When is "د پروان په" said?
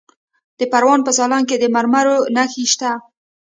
0.59-1.11